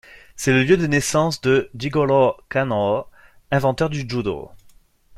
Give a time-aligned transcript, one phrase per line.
[0.35, 3.05] C'est le lieu de naissance de Jigorō Kanō,
[3.51, 4.49] inventeur du Judo.